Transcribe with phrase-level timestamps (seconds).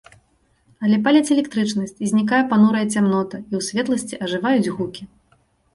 [0.87, 5.03] Але паляць электрычнасць, і знікае панурая цямнота, і ў светласці ажываюць гукі.